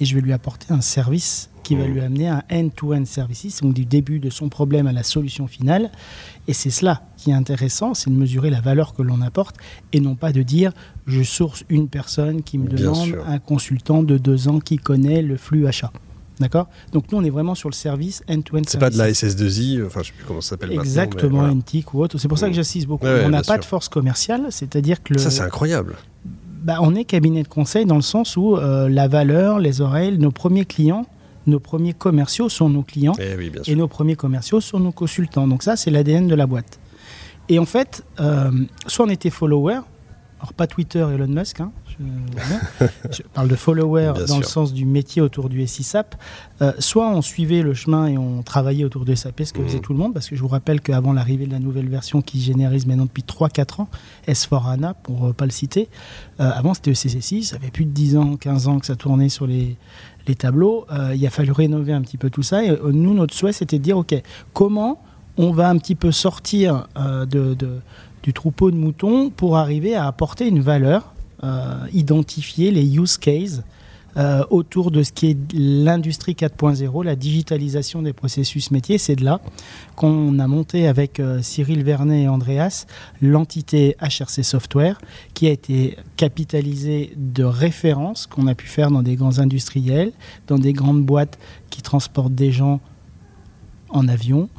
et 0.00 0.04
je 0.04 0.14
vais 0.14 0.20
lui 0.20 0.32
apporter 0.32 0.72
un 0.72 0.80
service 0.80 1.50
qui 1.64 1.74
va 1.74 1.86
mmh. 1.86 1.92
lui 1.92 2.00
amener 2.00 2.28
un 2.28 2.42
end-to-end 2.50 3.04
service, 3.04 3.60
donc 3.60 3.74
du 3.74 3.84
début 3.84 4.20
de 4.20 4.30
son 4.30 4.48
problème 4.48 4.86
à 4.86 4.92
la 4.92 5.02
solution 5.02 5.46
finale. 5.46 5.90
Et 6.46 6.54
c'est 6.54 6.70
cela 6.70 7.02
qui 7.18 7.30
est 7.30 7.34
intéressant, 7.34 7.92
c'est 7.92 8.08
de 8.08 8.14
mesurer 8.14 8.48
la 8.48 8.60
valeur 8.60 8.94
que 8.94 9.02
l'on 9.02 9.20
apporte 9.20 9.56
et 9.92 10.00
non 10.00 10.14
pas 10.14 10.32
de 10.32 10.42
dire 10.42 10.72
je 11.06 11.22
source 11.22 11.64
une 11.68 11.88
personne 11.88 12.42
qui 12.42 12.56
me 12.56 12.68
demande 12.68 13.18
un 13.26 13.38
consultant 13.38 14.02
de 14.02 14.16
deux 14.16 14.48
ans 14.48 14.60
qui 14.60 14.78
connaît 14.78 15.20
le 15.20 15.36
flux 15.36 15.66
achat. 15.66 15.92
D'accord? 16.40 16.68
Donc 16.92 17.10
nous, 17.10 17.18
on 17.18 17.24
est 17.24 17.30
vraiment 17.30 17.54
sur 17.54 17.68
le 17.68 17.74
service 17.74 18.22
end-to-end. 18.28 18.62
C'est 18.66 18.78
pas 18.78 18.90
de 18.90 18.98
la 18.98 19.10
SS2I, 19.10 19.84
enfin 19.86 20.00
je 20.02 20.08
sais 20.08 20.12
plus 20.12 20.24
comment 20.24 20.40
ça 20.40 20.50
s'appelle. 20.50 20.72
Exactement, 20.72 21.40
voilà. 21.40 21.54
NTIC 21.54 21.94
ou 21.94 22.02
autre. 22.02 22.18
C'est 22.18 22.28
pour 22.28 22.38
ça 22.38 22.48
que 22.48 22.54
j'insiste 22.54 22.86
beaucoup. 22.86 23.06
on 23.06 23.28
n'a 23.28 23.42
pas 23.42 23.58
de 23.58 23.64
force 23.64 23.88
commerciale, 23.88 24.46
c'est-à-dire 24.50 25.02
que... 25.02 25.14
Le... 25.14 25.18
Ça, 25.18 25.30
c'est 25.30 25.42
incroyable. 25.42 25.96
Bah, 26.62 26.78
on 26.80 26.94
est 26.94 27.04
cabinet 27.04 27.42
de 27.42 27.48
conseil 27.48 27.86
dans 27.86 27.96
le 27.96 28.02
sens 28.02 28.36
où 28.36 28.56
euh, 28.56 28.88
la 28.88 29.08
valeur, 29.08 29.58
les 29.58 29.80
oreilles, 29.80 30.18
nos 30.18 30.32
premiers 30.32 30.64
clients, 30.64 31.06
nos 31.46 31.60
premiers 31.60 31.94
commerciaux 31.94 32.48
sont 32.48 32.68
nos 32.68 32.82
clients 32.82 33.14
eh 33.18 33.36
et 33.66 33.74
nos 33.74 33.88
premiers 33.88 34.16
commerciaux 34.16 34.60
sont 34.60 34.80
nos 34.80 34.92
consultants. 34.92 35.46
Donc 35.48 35.62
ça, 35.62 35.76
c'est 35.76 35.90
l'ADN 35.90 36.26
de 36.26 36.34
la 36.34 36.46
boîte. 36.46 36.78
Et 37.48 37.58
en 37.58 37.64
fait, 37.64 38.04
euh, 38.20 38.50
soit 38.86 39.06
on 39.06 39.08
était 39.08 39.30
follower, 39.30 39.80
alors 40.40 40.52
pas 40.52 40.66
Twitter 40.66 41.06
Elon 41.14 41.28
Musk, 41.28 41.60
hein, 41.60 41.72
je, 43.10 43.22
parle 43.34 43.48
de 43.48 43.56
follower 43.56 44.12
dans 44.26 44.38
le 44.38 44.44
sens 44.44 44.72
du 44.72 44.84
métier 44.84 45.20
autour 45.20 45.48
du 45.48 45.66
SISAP. 45.66 46.14
Euh, 46.62 46.72
soit 46.78 47.08
on 47.08 47.22
suivait 47.22 47.62
le 47.62 47.74
chemin 47.74 48.06
et 48.06 48.18
on 48.18 48.42
travaillait 48.42 48.84
autour 48.84 49.04
de 49.04 49.14
SAP, 49.14 49.42
ce 49.44 49.52
que 49.52 49.62
faisait 49.62 49.78
mmh. 49.78 49.80
tout 49.82 49.92
le 49.92 49.98
monde, 49.98 50.14
parce 50.14 50.28
que 50.28 50.36
je 50.36 50.40
vous 50.40 50.48
rappelle 50.48 50.80
qu'avant 50.80 51.12
l'arrivée 51.12 51.46
de 51.46 51.52
la 51.52 51.58
nouvelle 51.58 51.88
version 51.88 52.22
qui 52.22 52.40
générise 52.40 52.86
maintenant 52.86 53.06
depuis 53.06 53.24
3-4 53.24 53.82
ans, 53.82 53.88
S4HANA, 54.28 54.94
pour 55.02 55.26
ne 55.26 55.32
pas 55.32 55.44
le 55.44 55.50
citer, 55.50 55.88
euh, 56.40 56.50
avant 56.54 56.74
c'était 56.74 56.92
ECC6, 56.92 57.44
ça 57.44 57.58
fait 57.58 57.70
plus 57.70 57.84
de 57.84 57.90
10 57.90 58.16
ans, 58.16 58.36
15 58.36 58.68
ans 58.68 58.78
que 58.78 58.86
ça 58.86 58.96
tournait 58.96 59.28
sur 59.28 59.46
les, 59.46 59.76
les 60.26 60.34
tableaux. 60.34 60.86
Euh, 60.92 61.14
il 61.14 61.26
a 61.26 61.30
fallu 61.30 61.52
rénover 61.52 61.92
un 61.92 62.02
petit 62.02 62.18
peu 62.18 62.30
tout 62.30 62.42
ça. 62.42 62.64
Et 62.64 62.76
nous, 62.92 63.14
notre 63.14 63.34
souhait, 63.34 63.52
c'était 63.52 63.78
de 63.78 63.84
dire, 63.84 63.98
OK, 63.98 64.14
comment 64.52 65.02
on 65.36 65.52
va 65.52 65.68
un 65.68 65.78
petit 65.78 65.94
peu 65.94 66.10
sortir 66.10 66.88
de, 66.96 67.54
de 67.54 67.80
du 68.22 68.32
troupeau 68.32 68.70
de 68.70 68.76
moutons 68.76 69.30
pour 69.30 69.56
arriver 69.56 69.94
à 69.94 70.06
apporter 70.06 70.48
une 70.48 70.60
valeur, 70.60 71.02
euh, 71.02 71.17
identifier 71.92 72.70
les 72.70 72.96
use 72.96 73.16
cases 73.16 73.62
euh, 74.18 74.42
autour 74.50 74.90
de 74.90 75.04
ce 75.04 75.12
qui 75.12 75.30
est 75.30 75.52
l'industrie 75.52 76.32
4.0, 76.32 77.04
la 77.04 77.14
digitalisation 77.14 78.02
des 78.02 78.12
processus 78.12 78.72
métiers. 78.72 78.98
C'est 78.98 79.14
de 79.14 79.24
là 79.24 79.40
qu'on 79.94 80.40
a 80.40 80.46
monté 80.48 80.88
avec 80.88 81.20
euh, 81.20 81.40
Cyril 81.40 81.84
Vernet 81.84 82.22
et 82.22 82.28
Andreas 82.28 82.86
l'entité 83.22 83.96
HRC 84.00 84.42
Software 84.42 84.98
qui 85.34 85.46
a 85.46 85.50
été 85.50 85.98
capitalisée 86.16 87.12
de 87.16 87.44
références 87.44 88.26
qu'on 88.26 88.48
a 88.48 88.56
pu 88.56 88.66
faire 88.66 88.90
dans 88.90 89.02
des 89.02 89.14
grands 89.14 89.38
industriels, 89.38 90.12
dans 90.48 90.58
des 90.58 90.72
grandes 90.72 91.04
boîtes 91.04 91.38
qui 91.70 91.82
transportent 91.82 92.34
des 92.34 92.50
gens 92.50 92.80
en 93.90 94.08
avion, 94.08 94.48
euh, 94.48 94.57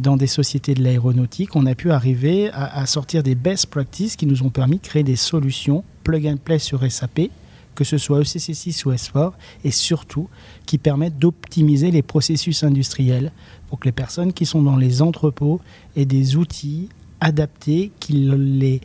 dans 0.00 0.16
des 0.16 0.26
sociétés 0.26 0.74
de 0.74 0.82
l'aéronautique, 0.82 1.56
on 1.56 1.66
a 1.66 1.74
pu 1.74 1.90
arriver 1.90 2.50
à, 2.52 2.86
sortir 2.86 3.22
des 3.22 3.34
best 3.34 3.66
practices 3.66 4.16
qui 4.16 4.26
nous 4.26 4.42
ont 4.42 4.50
permis 4.50 4.76
de 4.76 4.82
créer 4.82 5.02
des 5.02 5.16
solutions 5.16 5.84
plug 6.04 6.26
and 6.26 6.36
play 6.42 6.58
sur 6.58 6.90
SAP, 6.90 7.30
que 7.74 7.84
ce 7.84 7.98
soit 7.98 8.20
ECC6 8.20 8.86
ou 8.86 8.92
S4, 8.92 9.32
et 9.64 9.70
surtout 9.70 10.28
qui 10.66 10.78
permettent 10.78 11.18
d'optimiser 11.18 11.90
les 11.90 12.02
processus 12.02 12.62
industriels 12.62 13.32
pour 13.68 13.80
que 13.80 13.86
les 13.86 13.92
personnes 13.92 14.32
qui 14.32 14.46
sont 14.46 14.62
dans 14.62 14.76
les 14.76 15.02
entrepôts 15.02 15.60
aient 15.96 16.04
des 16.04 16.36
outils 16.36 16.88
adaptés 17.20 17.90
qui, 18.00 18.12
les, 18.12 18.80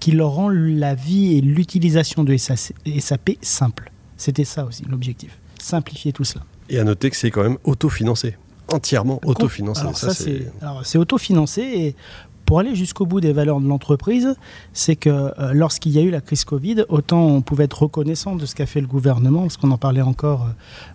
qui 0.00 0.12
leur 0.12 0.30
rendent 0.30 0.54
la 0.54 0.94
vie 0.94 1.36
et 1.36 1.40
l'utilisation 1.40 2.24
de 2.24 2.36
SAP 2.36 3.30
simple. 3.42 3.90
C'était 4.16 4.44
ça 4.44 4.64
aussi 4.64 4.84
l'objectif, 4.88 5.38
simplifier 5.58 6.12
tout 6.12 6.24
cela. 6.24 6.44
Et 6.68 6.78
à 6.78 6.84
noter 6.84 7.10
que 7.10 7.16
c'est 7.16 7.30
quand 7.30 7.42
même 7.42 7.58
autofinancé 7.64 8.36
entièrement 8.72 9.20
autofinancé. 9.24 10.48
Alors, 10.60 10.84
c'est 10.84 10.98
autofinancé 10.98 11.62
et 11.62 11.96
pour 12.44 12.58
aller 12.58 12.74
jusqu'au 12.74 13.06
bout 13.06 13.20
des 13.20 13.32
valeurs 13.32 13.60
de 13.60 13.66
l'entreprise, 13.66 14.34
c'est 14.72 14.96
que 14.96 15.10
euh, 15.10 15.52
lorsqu'il 15.52 15.92
y 15.92 15.98
a 15.98 16.02
eu 16.02 16.10
la 16.10 16.20
crise 16.20 16.44
Covid, 16.44 16.84
autant 16.88 17.22
on 17.22 17.42
pouvait 17.42 17.64
être 17.64 17.82
reconnaissant 17.82 18.36
de 18.36 18.46
ce 18.46 18.54
qu'a 18.54 18.66
fait 18.66 18.80
le 18.80 18.86
gouvernement, 18.86 19.42
parce 19.42 19.56
qu'on 19.56 19.70
en 19.70 19.78
parlait 19.78 20.02
encore 20.02 20.42
euh, 20.42 20.52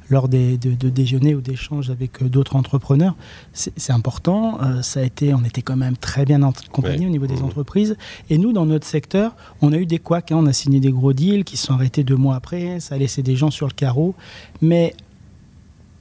lors 0.10 0.28
des, 0.28 0.58
de, 0.58 0.90
déjeuners 0.90 1.36
ou 1.36 1.42
d'échanges 1.42 1.90
avec 1.90 2.22
euh, 2.22 2.30
d'autres 2.30 2.56
entrepreneurs. 2.56 3.16
C'est 3.54 3.92
important. 3.92 4.60
ça 4.82 5.00
a 5.00 5.04
été, 5.04 5.34
on 5.34 5.44
était 5.44 5.62
quand 5.62 5.76
même 5.76 5.98
très 5.98 6.26
bien 6.26 6.44
accompagnés 6.44 7.06
au 7.06 7.10
niveau 7.10 7.28
des 7.28 7.38
mmh. 7.38 7.46
entreprises. 7.46 7.98
Et 8.30 8.38
nous, 8.38 8.54
dans 8.54 8.66
notre 8.66 8.86
secteur, 8.86 9.36
on 9.62 9.74
a 9.74 9.78
eu 9.78 9.86
des 9.86 10.00
couacs. 10.00 10.32
Hein. 10.32 10.38
on 10.40 10.46
a 10.46 10.54
signé 10.54 10.80
des 10.80 10.92
gros 10.92 11.14
deals 11.14 11.44
qui 11.44 11.58
sont 11.58 11.74
arrêtés 11.74 12.04
deux 12.04 12.16
mois 12.16 12.36
après. 12.36 12.80
Ça 12.80 12.96
a 12.96 12.98
laissé 12.98 13.22
des 13.22 13.36
gens 13.36 13.52
sur 13.52 13.68
le 13.68 13.74
carreau. 13.74 14.16
Mais 14.62 14.94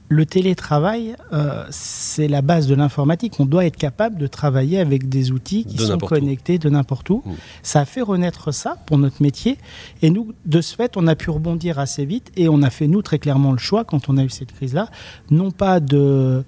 le 0.09 0.25
télétravail, 0.25 1.15
euh, 1.33 1.65
c'est 1.69 2.27
la 2.27 2.41
base 2.41 2.67
de 2.67 2.73
l'informatique. 2.73 3.39
On 3.39 3.45
doit 3.45 3.65
être 3.65 3.77
capable 3.77 4.17
de 4.17 4.25
travailler 4.25 4.79
avec 4.79 5.07
des 5.07 5.31
outils 5.31 5.65
qui 5.65 5.77
sont 5.77 5.99
connectés 5.99 6.57
de 6.57 6.67
n'importe 6.67 7.11
où. 7.11 7.21
Mmh. 7.25 7.31
Ça 7.61 7.81
a 7.81 7.85
fait 7.85 8.01
renaître 8.01 8.51
ça 8.51 8.77
pour 8.87 8.97
notre 8.97 9.21
métier. 9.21 9.57
Et 10.01 10.09
nous, 10.09 10.33
de 10.47 10.61
ce 10.61 10.75
fait, 10.75 10.97
on 10.97 11.05
a 11.05 11.15
pu 11.15 11.29
rebondir 11.29 11.77
assez 11.77 12.05
vite. 12.05 12.31
Et 12.35 12.49
on 12.49 12.63
a 12.63 12.71
fait, 12.71 12.87
nous, 12.87 13.03
très 13.03 13.19
clairement 13.19 13.51
le 13.51 13.59
choix, 13.59 13.83
quand 13.83 14.09
on 14.09 14.17
a 14.17 14.23
eu 14.23 14.29
cette 14.29 14.51
crise-là, 14.51 14.89
non 15.29 15.51
pas 15.51 15.79
de 15.79 16.43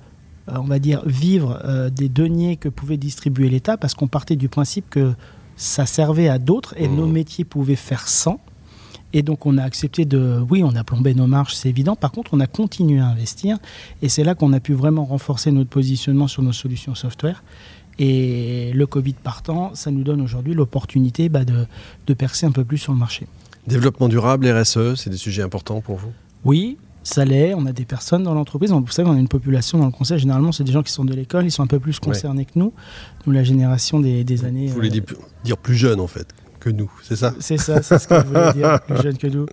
euh, 0.49 0.55
on 0.57 0.63
va 0.63 0.79
dire, 0.79 1.03
vivre 1.05 1.59
euh, 1.63 1.91
des 1.91 2.09
deniers 2.09 2.57
que 2.57 2.67
pouvait 2.67 2.97
distribuer 2.97 3.47
l'État, 3.47 3.77
parce 3.77 3.93
qu'on 3.93 4.07
partait 4.07 4.35
du 4.35 4.49
principe 4.49 4.89
que 4.89 5.13
ça 5.55 5.85
servait 5.85 6.29
à 6.29 6.39
d'autres 6.39 6.73
et 6.77 6.87
mmh. 6.87 6.95
nos 6.95 7.05
métiers 7.05 7.45
pouvaient 7.45 7.75
faire 7.75 8.07
sans. 8.07 8.39
Et 9.13 9.23
donc 9.23 9.45
on 9.45 9.57
a 9.57 9.63
accepté 9.63 10.05
de, 10.05 10.39
oui, 10.49 10.63
on 10.63 10.75
a 10.75 10.83
plombé 10.83 11.13
nos 11.13 11.27
marges, 11.27 11.53
c'est 11.53 11.69
évident. 11.69 11.95
Par 11.95 12.11
contre, 12.11 12.33
on 12.33 12.39
a 12.39 12.47
continué 12.47 12.99
à 12.99 13.07
investir, 13.07 13.57
et 14.01 14.09
c'est 14.09 14.23
là 14.23 14.35
qu'on 14.35 14.53
a 14.53 14.59
pu 14.59 14.73
vraiment 14.73 15.05
renforcer 15.05 15.51
notre 15.51 15.69
positionnement 15.69 16.27
sur 16.27 16.43
nos 16.43 16.53
solutions 16.53 16.95
software. 16.95 17.43
Et 17.99 18.71
le 18.73 18.87
Covid 18.87 19.13
partant, 19.13 19.75
ça 19.75 19.91
nous 19.91 20.03
donne 20.03 20.21
aujourd'hui 20.21 20.53
l'opportunité 20.53 21.29
bah, 21.29 21.43
de, 21.43 21.65
de 22.07 22.13
percer 22.13 22.45
un 22.45 22.51
peu 22.51 22.63
plus 22.63 22.77
sur 22.77 22.93
le 22.93 22.97
marché. 22.97 23.27
Développement 23.67 24.07
durable, 24.07 24.49
RSE, 24.49 24.95
c'est 24.95 25.09
des 25.09 25.17
sujets 25.17 25.43
importants 25.43 25.81
pour 25.81 25.97
vous? 25.97 26.11
Oui, 26.43 26.77
ça 27.03 27.25
l'est. 27.25 27.53
On 27.53 27.65
a 27.65 27.73
des 27.73 27.85
personnes 27.85 28.23
dans 28.23 28.33
l'entreprise. 28.33 28.71
Vous 28.71 28.87
savez, 28.87 29.07
on 29.07 29.13
a 29.13 29.19
une 29.19 29.27
population 29.27 29.77
dans 29.77 29.85
le 29.85 29.91
conseil. 29.91 30.17
Généralement, 30.17 30.51
c'est 30.51 30.63
des 30.63 30.71
gens 30.71 30.81
qui 30.81 30.91
sont 30.91 31.05
de 31.05 31.13
l'école. 31.13 31.45
Ils 31.45 31.51
sont 31.51 31.61
un 31.61 31.67
peu 31.67 31.79
plus 31.79 31.99
concernés 31.99 32.45
que 32.45 32.53
nous. 32.55 32.73
Nous, 33.25 33.33
la 33.33 33.43
génération 33.43 33.99
des, 33.99 34.23
des 34.23 34.45
années. 34.45 34.67
Vous 34.67 34.73
voulez 34.73 34.97
euh, 34.97 35.15
dire 35.43 35.57
plus 35.57 35.75
jeunes, 35.75 35.99
en 35.99 36.07
fait 36.07 36.33
que 36.61 36.69
nous, 36.69 36.89
c'est 37.03 37.17
ça? 37.17 37.33
C'est 37.39 37.57
ça, 37.57 37.81
c'est 37.81 37.99
ce 37.99 38.07
que 38.07 38.15
je 38.15 38.25
voulais 38.25 38.53
dire, 38.53 38.79
plus 38.81 39.01
jeune 39.01 39.17
que 39.17 39.27
nous. 39.27 39.47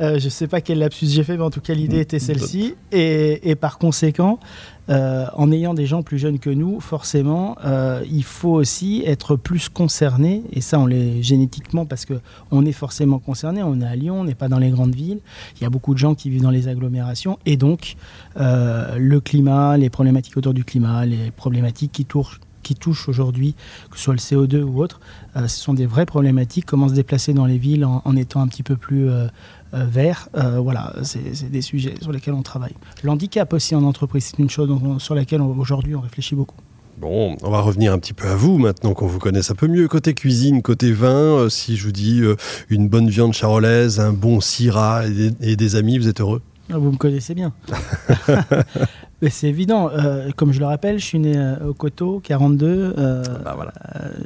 Euh, 0.00 0.18
je 0.18 0.24
ne 0.24 0.30
sais 0.30 0.48
pas 0.48 0.60
quel 0.60 0.78
lapsus 0.78 1.06
j'ai 1.06 1.22
fait, 1.22 1.36
mais 1.36 1.42
en 1.44 1.50
tout 1.50 1.60
cas, 1.60 1.74
l'idée 1.74 2.00
était 2.00 2.18
celle-ci. 2.18 2.74
Et, 2.90 3.54
par 3.60 3.78
conséquent, 3.78 4.40
euh, 4.88 5.26
en 5.34 5.52
ayant 5.52 5.74
des 5.74 5.84
gens 5.86 6.02
plus 6.02 6.18
jeunes 6.18 6.38
que 6.38 6.50
nous, 6.50 6.80
forcément, 6.80 7.56
euh, 7.64 8.02
il 8.10 8.24
faut 8.24 8.54
aussi 8.54 9.02
être 9.04 9.36
plus 9.36 9.68
concerné. 9.68 10.42
Et 10.52 10.60
ça, 10.60 10.80
on 10.80 10.86
l'est 10.86 11.22
génétiquement 11.22 11.84
parce 11.84 12.06
qu'on 12.06 12.64
est 12.64 12.72
forcément 12.72 13.18
concerné. 13.18 13.62
On 13.62 13.80
est 13.80 13.86
à 13.86 13.94
Lyon, 13.94 14.20
on 14.20 14.24
n'est 14.24 14.34
pas 14.34 14.48
dans 14.48 14.58
les 14.58 14.70
grandes 14.70 14.94
villes. 14.94 15.20
Il 15.56 15.62
y 15.62 15.66
a 15.66 15.70
beaucoup 15.70 15.92
de 15.92 15.98
gens 15.98 16.14
qui 16.14 16.30
vivent 16.30 16.42
dans 16.42 16.50
les 16.50 16.68
agglomérations. 16.68 17.38
Et 17.44 17.56
donc, 17.56 17.96
le 18.36 19.18
climat, 19.18 19.76
les 19.76 19.90
problématiques 19.90 20.36
autour 20.36 20.54
du 20.54 20.64
climat, 20.64 21.04
les 21.04 21.30
problématiques 21.30 21.92
qui 21.92 22.06
touchent 22.06 22.40
qui 22.66 22.74
touchent 22.74 23.08
aujourd'hui, 23.08 23.54
que 23.90 23.96
ce 23.96 24.02
soit 24.02 24.14
le 24.14 24.18
CO2 24.18 24.62
ou 24.62 24.82
autre, 24.82 25.00
euh, 25.36 25.46
ce 25.46 25.60
sont 25.60 25.72
des 25.72 25.86
vraies 25.86 26.04
problématiques. 26.04 26.66
Comment 26.66 26.88
se 26.88 26.94
déplacer 26.94 27.32
dans 27.32 27.46
les 27.46 27.58
villes 27.58 27.84
en, 27.84 28.16
étant 28.16 28.40
un 28.40 28.48
petit 28.48 28.64
peu 28.64 28.76
plus 28.76 29.08
euh, 29.08 29.28
euh, 29.74 29.84
vert, 29.84 30.28
voilà, 30.34 30.94
c'est 31.02 31.50
des 31.50 31.62
sujets 31.62 31.94
sur 32.00 32.10
lesquels 32.12 32.34
on 32.34 32.42
travaille. 32.42 32.74
L'handicap 33.04 33.52
aussi 33.52 33.74
en 33.74 33.84
entreprise, 33.84 34.24
c'est 34.30 34.38
une 34.38 34.50
chose 34.50 34.70
sur 34.98 35.14
laquelle 35.14 35.40
aujourd'hui 35.42 35.94
on 35.94 36.00
réfléchit 36.00 36.34
beaucoup. 36.34 36.56
Bon, 36.98 37.36
on 37.42 37.50
va 37.50 37.60
revenir 37.60 37.92
un 37.92 37.98
petit 37.98 38.14
peu 38.14 38.26
à 38.26 38.34
vous 38.34 38.58
maintenant 38.58 38.94
qu'on 38.94 39.06
vous 39.06 39.18
connaisse 39.18 39.50
un 39.50 39.54
peu 39.54 39.68
mieux. 39.68 39.86
Côté 39.86 40.14
cuisine, 40.14 40.62
côté 40.62 40.92
vin, 40.92 41.48
si 41.50 41.76
je 41.76 41.84
vous 41.84 41.92
dis 41.92 42.22
une 42.70 42.88
bonne 42.88 43.08
viande 43.08 43.34
charolaise, 43.34 44.00
un 44.00 44.12
bon 44.12 44.40
syrah 44.40 45.02
et 45.40 45.56
des, 45.56 45.76
amis, 45.76 45.98
vous 45.98 46.08
êtes 46.08 46.20
heureux? 46.20 46.42
Ah, 46.72 46.78
Vous 46.78 46.90
me 46.90 46.96
connaissez 46.96 47.34
bien. 47.34 47.52
c'est 49.30 49.48
évident. 49.48 49.88
Euh, 49.90 50.30
comme 50.36 50.52
je 50.52 50.60
le 50.60 50.66
rappelle, 50.66 50.98
je 50.98 51.04
suis 51.04 51.18
né 51.18 51.34
euh, 51.36 51.68
au 51.68 51.74
Coteau, 51.74 52.20
42. 52.22 52.66
Euh, 52.98 53.22
Bah, 53.44 53.52
voilà. 53.54 53.72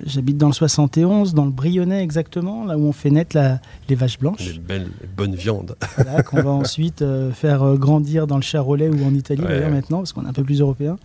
J'habite 0.06 0.37
dans 0.37 0.49
le 0.49 0.52
71, 0.52 1.35
dans 1.35 1.44
le 1.44 1.50
Brionnais 1.50 2.02
exactement, 2.02 2.64
là 2.64 2.76
où 2.76 2.82
on 2.82 2.92
fait 2.92 3.11
naître 3.11 3.37
la- 3.37 3.61
les 3.88 3.94
vaches 3.94 4.18
blanches. 4.18 4.44
Les 4.52 4.59
belles, 4.59 4.88
les 5.00 5.06
bonnes 5.09 5.35
viandes. 5.35 5.76
Voilà, 5.97 6.23
qu'on 6.23 6.42
va 6.42 6.50
ensuite 6.50 7.04
faire 7.32 7.75
grandir 7.76 8.26
dans 8.26 8.37
le 8.37 8.42
Charolais 8.42 8.88
ou 8.88 9.04
en 9.04 9.14
Italie 9.14 9.42
Ouais. 9.42 9.49
d'ailleurs 9.49 9.70
maintenant, 9.70 9.99
parce 9.99 10.12
qu'on 10.12 10.25
est 10.25 10.28
un 10.28 10.32
peu 10.32 10.44
plus 10.44 10.61
européen. 10.61 10.97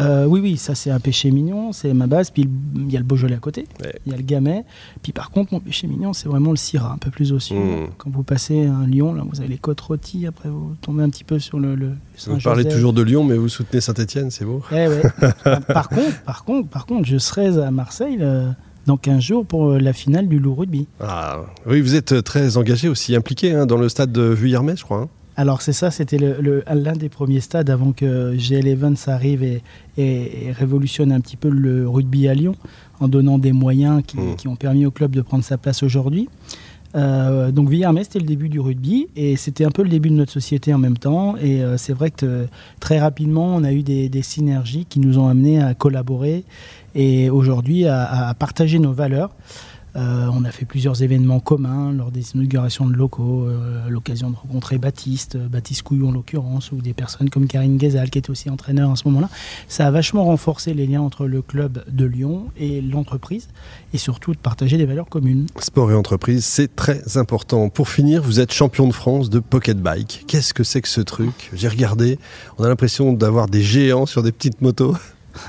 Oui, 0.00 0.38
oui, 0.40 0.56
ça 0.56 0.76
c'est 0.76 0.90
un 0.92 1.00
péché 1.00 1.30
mignon, 1.32 1.72
c'est 1.72 1.92
ma 1.92 2.06
base. 2.06 2.30
Puis 2.30 2.48
il 2.76 2.92
y 2.92 2.96
a 2.96 3.00
le 3.00 3.04
Beaujolais 3.04 3.34
à 3.34 3.38
côté, 3.38 3.66
Ouais. 3.82 3.92
il 4.06 4.12
y 4.12 4.14
a 4.14 4.16
le 4.18 4.22
Gamay. 4.22 4.64
Puis 5.02 5.10
par 5.12 5.30
contre, 5.30 5.52
mon 5.52 5.58
péché 5.60 5.88
mignon, 5.88 6.12
c'est 6.12 6.28
vraiment 6.28 6.50
le 6.50 6.56
Syrah, 6.56 6.92
un 6.92 6.98
peu 6.98 7.10
plus 7.10 7.32
au 7.32 7.40
sud. 7.40 7.56
Mm. 7.56 7.88
Quand 7.98 8.08
vous 8.10 8.22
passez 8.22 8.64
un 8.66 8.86
Lyon, 8.86 9.12
là, 9.12 9.24
vous 9.28 9.40
avez 9.40 9.48
les 9.48 9.58
côtes 9.58 9.80
rôties, 9.80 10.26
après 10.26 10.48
vous 10.50 10.74
tombez 10.82 11.02
un 11.02 11.10
petit 11.10 11.24
peu 11.24 11.40
sur 11.40 11.58
le. 11.58 11.74
le 11.74 11.90
Vous 12.28 12.38
parlez 12.38 12.64
toujours 12.68 12.92
de 12.92 13.02
Lyon, 13.02 13.17
mais 13.24 13.36
vous 13.36 13.48
soutenez 13.48 13.80
Saint-Etienne, 13.80 14.30
c'est 14.30 14.44
beau. 14.44 14.62
Eh 14.72 14.86
ouais. 14.88 15.02
par 15.72 15.88
contre, 15.88 16.22
par 16.24 16.44
contre, 16.44 16.68
par 16.68 16.86
contre, 16.86 17.06
je 17.08 17.18
serai 17.18 17.46
à 17.62 17.70
Marseille 17.70 18.18
euh, 18.20 18.50
dans 18.86 18.96
15 18.96 19.20
jours 19.20 19.46
pour 19.46 19.70
euh, 19.72 19.78
la 19.78 19.92
finale 19.92 20.28
du 20.28 20.38
Loup 20.38 20.54
Rugby. 20.54 20.86
Ah, 21.00 21.40
oui, 21.66 21.80
vous 21.80 21.94
êtes 21.94 22.22
très 22.24 22.56
engagé 22.56 22.88
aussi, 22.88 23.14
impliqué 23.16 23.52
hein, 23.54 23.66
dans 23.66 23.76
le 23.76 23.88
stade 23.88 24.12
de 24.12 24.22
Vuillermet, 24.22 24.76
je 24.76 24.84
crois. 24.84 25.02
hein. 25.02 25.08
Alors 25.36 25.62
c'est 25.62 25.72
ça, 25.72 25.92
c'était 25.92 26.18
le- 26.18 26.38
le- 26.40 26.64
l'un 26.74 26.94
des 26.94 27.08
premiers 27.08 27.38
stades 27.40 27.70
avant 27.70 27.92
que 27.92 28.34
GL 28.36 28.66
Evans 28.66 28.96
arrive 29.06 29.44
et, 29.44 29.62
et- 29.96 30.46
et 30.48 30.52
révolutionne 30.52 31.12
un 31.12 31.20
petit 31.20 31.36
peu 31.36 31.48
le 31.48 31.88
rugby 31.88 32.26
à 32.26 32.34
Lyon 32.34 32.56
en 32.98 33.06
donnant 33.06 33.38
des 33.38 33.52
moyens 33.52 34.02
qui, 34.04 34.16
Mm. 34.18 34.34
qui 34.36 34.48
ont 34.48 34.56
permis 34.56 34.84
au 34.84 34.90
club 34.90 35.12
de 35.12 35.22
prendre 35.22 35.44
sa 35.44 35.56
place 35.56 35.84
aujourd'hui. 35.84 36.28
Euh, 36.98 37.52
donc 37.52 37.68
Villarmet, 37.68 38.04
c'était 38.04 38.18
le 38.18 38.26
début 38.26 38.48
du 38.48 38.60
rugby 38.60 39.08
et 39.14 39.36
c'était 39.36 39.64
un 39.64 39.70
peu 39.70 39.82
le 39.82 39.88
début 39.88 40.10
de 40.10 40.14
notre 40.14 40.32
société 40.32 40.74
en 40.74 40.78
même 40.78 40.98
temps. 40.98 41.36
Et 41.36 41.62
euh, 41.62 41.76
c'est 41.76 41.92
vrai 41.92 42.10
que 42.10 42.26
euh, 42.26 42.44
très 42.80 42.98
rapidement, 42.98 43.54
on 43.54 43.62
a 43.64 43.72
eu 43.72 43.82
des, 43.82 44.22
synergies 44.22 44.84
qui 44.84 44.98
nous 44.98 45.18
ont 45.18 45.28
amenés 45.28 45.62
à 45.62 45.74
collaborer 45.74 46.44
et 46.94 47.30
aujourd'hui 47.30 47.86
à 47.86 48.34
partager 48.36 48.78
nos 48.80 48.92
valeurs. 48.92 49.30
Euh, 49.96 50.28
on 50.32 50.44
a 50.44 50.50
fait 50.50 50.64
plusieurs 50.64 51.02
événements 51.02 51.40
communs 51.40 51.92
lors 51.92 52.10
des 52.10 52.32
inaugurations 52.34 52.86
de 52.86 52.94
locaux, 52.94 53.46
euh, 53.46 53.88
l'occasion 53.88 54.30
de 54.30 54.36
rencontrer 54.36 54.78
Baptiste, 54.78 55.36
euh, 55.36 55.48
Baptiste 55.48 55.82
Couillou 55.82 56.08
en 56.08 56.12
l'occurrence, 56.12 56.72
ou 56.72 56.76
des 56.76 56.92
personnes 56.92 57.30
comme 57.30 57.46
Karine 57.46 57.78
Ghezal 57.78 58.10
qui 58.10 58.18
était 58.18 58.30
aussi 58.30 58.50
entraîneur 58.50 58.90
à 58.90 58.96
ce 58.96 59.08
moment-là. 59.08 59.28
Ça 59.66 59.86
a 59.86 59.90
vachement 59.90 60.24
renforcé 60.24 60.74
les 60.74 60.86
liens 60.86 61.00
entre 61.00 61.26
le 61.26 61.42
club 61.42 61.84
de 61.90 62.04
Lyon 62.04 62.46
et 62.58 62.80
l'entreprise, 62.80 63.48
et 63.94 63.98
surtout 63.98 64.32
de 64.32 64.38
partager 64.38 64.76
des 64.76 64.86
valeurs 64.86 65.08
communes. 65.08 65.46
Sport 65.58 65.90
et 65.90 65.94
entreprise, 65.94 66.44
c'est 66.44 66.74
très 66.74 67.16
important. 67.16 67.68
Pour 67.68 67.88
finir, 67.88 68.22
vous 68.22 68.40
êtes 68.40 68.52
champion 68.52 68.86
de 68.86 68.92
France 68.92 69.30
de 69.30 69.38
pocket 69.38 69.78
bike. 69.78 70.24
Qu'est-ce 70.26 70.54
que 70.54 70.64
c'est 70.64 70.82
que 70.82 70.88
ce 70.88 71.00
truc? 71.00 71.50
J'ai 71.54 71.68
regardé, 71.68 72.18
on 72.58 72.64
a 72.64 72.68
l'impression 72.68 73.12
d'avoir 73.12 73.48
des 73.48 73.62
géants 73.62 74.06
sur 74.06 74.22
des 74.22 74.32
petites 74.32 74.60
motos. 74.60 74.96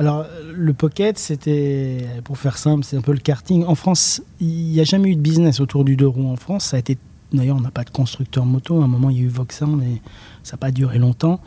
Alors, 0.00 0.24
le 0.54 0.72
pocket, 0.72 1.18
c'était, 1.18 2.06
pour 2.24 2.38
faire 2.38 2.56
simple, 2.56 2.84
c'est 2.84 2.96
un 2.96 3.02
peu 3.02 3.12
le 3.12 3.18
karting. 3.18 3.66
En 3.66 3.74
France, 3.74 4.22
il 4.40 4.48
n'y 4.48 4.80
a 4.80 4.84
jamais 4.84 5.10
eu 5.10 5.14
de 5.14 5.20
business 5.20 5.60
autour 5.60 5.84
du 5.84 5.94
deux 5.94 6.06
roues 6.06 6.30
en 6.30 6.36
France. 6.36 6.64
Ça 6.64 6.78
a 6.78 6.80
été, 6.80 6.96
d'ailleurs, 7.34 7.58
on 7.58 7.60
n'a 7.60 7.70
pas 7.70 7.84
de 7.84 7.90
constructeur 7.90 8.46
moto. 8.46 8.80
À 8.80 8.84
un 8.84 8.88
moment, 8.88 9.10
il 9.10 9.18
y 9.18 9.20
a 9.20 9.24
eu 9.24 9.28
Voxin, 9.28 9.66
mais 9.66 10.00
ça 10.42 10.54
n'a 10.54 10.58
pas 10.58 10.70
duré 10.70 10.98
longtemps. 10.98 11.40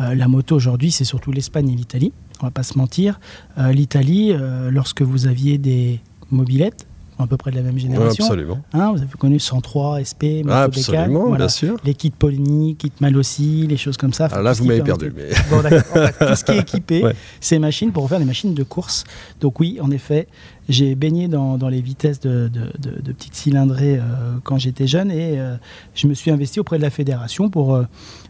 Euh, 0.00 0.16
la 0.16 0.26
moto, 0.26 0.56
aujourd'hui, 0.56 0.90
c'est 0.90 1.04
surtout 1.04 1.30
l'Espagne 1.30 1.70
et 1.70 1.76
l'Italie. 1.76 2.12
On 2.40 2.46
va 2.46 2.50
pas 2.50 2.64
se 2.64 2.76
mentir. 2.76 3.20
Euh, 3.58 3.70
L'Italie, 3.70 4.32
euh, 4.32 4.72
lorsque 4.72 5.02
vous 5.02 5.28
aviez 5.28 5.58
des 5.58 6.00
mobilettes, 6.32 6.88
à 7.22 7.26
peu 7.26 7.36
près 7.36 7.50
de 7.50 7.56
la 7.56 7.62
même 7.62 7.78
génération, 7.78 8.24
absolument. 8.24 8.58
hein, 8.72 8.92
vous 8.92 8.98
avez 9.02 9.10
connu 9.18 9.38
103, 9.38 10.02
SP, 10.04 10.44
Moto 10.44 10.50
Absolument, 10.52 11.20
voilà. 11.22 11.36
bien 11.36 11.48
sûr. 11.48 11.76
les 11.84 11.94
kits 11.94 12.10
Polini, 12.10 12.76
kits 12.76 12.92
Malossi, 13.00 13.66
les 13.68 13.76
choses 13.76 13.96
comme 13.96 14.12
ça. 14.12 14.28
Ah, 14.32 14.40
là, 14.42 14.52
vous 14.52 14.64
m'avez 14.64 14.82
perdu. 14.82 15.12
Mais... 15.16 15.28
Bon, 15.50 15.62
tout 15.62 16.34
ce 16.36 16.44
qui 16.44 16.52
est 16.52 16.58
équipé, 16.60 17.02
Ouais. 17.04 17.14
ces 17.40 17.58
machines 17.58 17.92
pour 17.92 18.08
faire 18.08 18.18
des 18.18 18.24
machines 18.24 18.54
de 18.54 18.62
course. 18.62 19.04
Donc 19.40 19.60
oui, 19.60 19.78
en 19.80 19.90
effet, 19.90 20.26
j'ai 20.70 20.94
baigné 20.94 21.28
dans, 21.28 21.58
dans 21.58 21.68
les 21.68 21.80
vitesses 21.82 22.20
de, 22.20 22.48
de, 22.48 22.70
de- 22.78 23.00
de 23.02 23.12
petites 23.12 23.34
cylindrées 23.34 23.98
euh, 23.98 24.02
quand 24.44 24.56
j'étais 24.58 24.86
jeune 24.86 25.10
et 25.10 25.38
euh, 25.38 25.56
je 25.94 26.06
me 26.06 26.14
suis 26.14 26.30
investi 26.30 26.60
auprès 26.60 26.78
de 26.78 26.82
la 26.82 26.90
fédération 26.90 27.50
pour... 27.50 27.74
euh, 27.74 27.84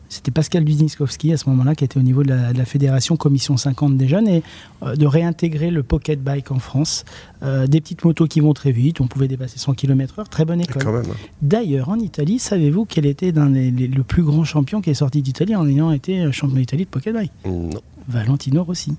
c'était 0.09 0.33
Pascal 0.33 0.65
Duzniskowski 0.65 1.33
à 1.33 1.37
ce 1.37 1.49
moment-là 1.51 1.77
qui 1.77 1.85
était 1.85 1.97
au 1.99 2.03
niveau 2.03 2.25
de 2.25 2.31
la, 2.31 2.53
de 2.53 2.59
la 2.59 2.65
fédération 2.65 3.17
Commission 3.17 3.57
50 3.57 3.97
des 3.97 4.09
jeunes 4.09 4.27
et 4.27 4.43
euh, 4.83 4.97
de 4.97 5.07
réintégrer 5.07 5.71
le 5.71 5.85
pocket 5.85 6.21
bike 6.21 6.51
en 6.51 6.59
France. 6.59 7.05
Euh, 7.45 7.69
des 7.69 7.81
petites 7.81 8.05
motos 8.05 8.27
qui 8.27 8.41
vont 8.41 8.53
très 8.53 8.73
vite, 8.73 9.01
on 9.01 9.07
pouvait 9.07 9.29
dépasser 9.29 9.59
100 9.61 9.75
km/h, 9.75 10.29
très 10.29 10.45
bonne 10.45 10.61
école. 10.61 10.85
Même. 10.85 11.03
hein. 11.09 11.15
D'ailleurs, 11.43 11.91
en 11.91 11.99
Italie, 12.01 12.41
savez-vous 12.41 12.87
quel 12.87 13.07
était 13.07 13.31
d'un 13.31 13.51
des- 13.51 13.71
les- 13.71 13.87
le 13.87 14.03
plus 14.03 14.25
grand 14.25 14.43
champion 14.43 14.81
qui 14.81 14.91
est 14.91 14.95
sorti 14.95 15.23
d'Italie 15.23 15.55
en 15.55 15.69
ayant 15.69 15.93
été 15.93 16.33
champion 16.33 16.57
d'Italie 16.57 16.87
de 16.87 16.91
pocket 16.91 17.15
bike? 17.15 17.33
Non, 17.47 17.71
Valentino 18.09 18.65
Rossi. 18.65 18.95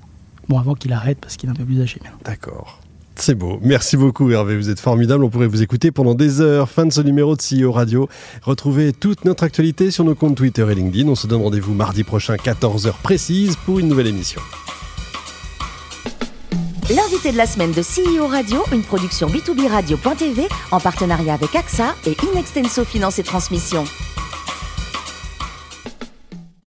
Bon, 0.47 0.59
avant 0.59 0.75
qu'il 0.75 0.93
arrête 0.93 1.17
parce 1.19 1.35
qu'il 1.35 1.49
est 1.49 1.51
un 1.51 1.55
peu 1.55 1.65
plus 1.65 1.81
âgé 1.81 1.99
maintenant. 2.03 2.19
d'accord. 2.23 2.79
C'est 3.21 3.35
beau. 3.35 3.59
Merci 3.61 3.97
beaucoup 3.97 4.31
Hervé, 4.31 4.57
vous 4.57 4.71
êtes 4.71 4.79
formidable. 4.79 5.23
On 5.23 5.29
pourrait 5.29 5.45
vous 5.45 5.61
écouter 5.61 5.91
pendant 5.91 6.15
des 6.15 6.41
heures. 6.41 6.67
Fin 6.67 6.87
de 6.87 6.91
ce 6.91 7.01
numéro 7.01 7.35
de 7.35 7.41
CEO 7.41 7.71
Radio. 7.71 8.09
Retrouvez 8.41 8.93
toute 8.93 9.25
notre 9.25 9.43
actualité 9.43 9.91
sur 9.91 10.03
nos 10.03 10.15
comptes 10.15 10.35
Twitter 10.35 10.65
et 10.71 10.73
LinkedIn. 10.73 11.07
On 11.07 11.13
se 11.13 11.27
donne 11.27 11.43
rendez-vous 11.43 11.75
mardi 11.75 12.03
prochain 12.03 12.33
14h 12.33 12.93
précise 13.03 13.57
pour 13.57 13.77
une 13.77 13.89
nouvelle 13.89 14.07
émission. 14.07 14.41
L'invité 16.89 17.31
de 17.31 17.37
la 17.37 17.45
semaine 17.45 17.73
de 17.73 17.83
CEO 17.83 18.25
Radio, 18.25 18.63
une 18.71 18.81
production 18.81 19.27
B2B 19.27 19.67
Radio.tv 19.67 20.47
en 20.71 20.79
partenariat 20.79 21.35
avec 21.35 21.55
AXA 21.55 21.93
et 22.07 22.17
Inextenso 22.33 22.83
Finance 22.85 23.19
et 23.19 23.23
Transmission. 23.23 23.83